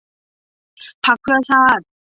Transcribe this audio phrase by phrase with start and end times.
[1.05, 1.83] พรรคเพื่อชาติ